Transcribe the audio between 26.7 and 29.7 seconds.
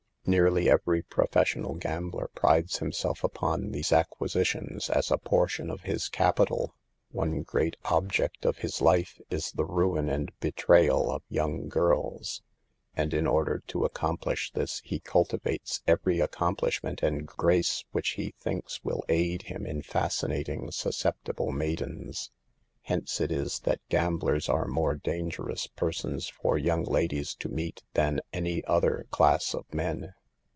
ladies to meet than any other class